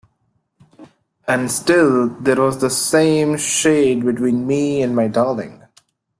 And 1.27 1.51
still 1.51 2.07
there 2.09 2.37
was 2.41 2.57
the 2.57 2.71
same 2.71 3.37
shade 3.37 4.03
between 4.03 4.47
me 4.47 4.81
and 4.81 4.95
my 4.95 5.07
darling. 5.07 5.63